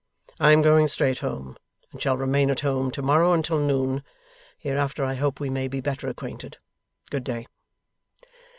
[0.39, 1.57] I am going straight home,
[1.91, 4.01] and shall remain at home to morrow until noon.
[4.57, 6.57] Hereafter, I hope we may be better acquainted.
[7.11, 7.45] Good day.